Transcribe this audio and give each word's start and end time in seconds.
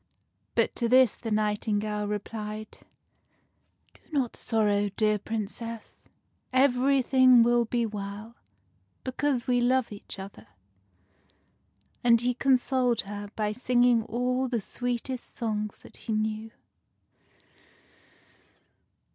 But 0.55 0.75
to 0.77 0.89
this 0.89 1.15
the 1.15 1.29
nightingale 1.29 2.07
replied, 2.07 2.79
—"Do 3.93 4.01
not 4.11 4.35
sorrow, 4.35 4.89
dear 4.89 5.19
Princess: 5.19 6.05
everything 6.51 7.43
will 7.43 7.65
be 7.65 7.85
well, 7.85 8.35
because 9.03 9.45
we 9.45 9.61
love 9.61 9.91
each 9.91 10.17
other." 10.17 10.47
And 12.03 12.19
he 12.19 12.33
consoled 12.33 13.01
her 13.01 13.29
by 13.35 13.51
singing 13.51 14.01
all 14.05 14.47
the 14.47 14.59
sweetest 14.59 15.35
songs 15.35 15.77
that 15.83 15.97
he 15.97 16.13
knew. 16.13 16.49